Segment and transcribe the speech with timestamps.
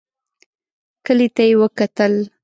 [1.05, 2.13] کلي ته يې وکتل.